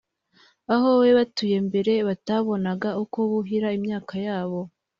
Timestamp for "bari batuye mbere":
0.99-1.93